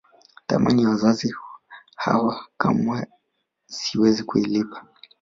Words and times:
Thamani 0.47 0.83
ya 0.83 0.89
wazazi 0.89 1.33
hawa 1.95 2.45
kamwe 2.57 3.07
siwezi 3.67 4.23
kuilipa 4.23 4.85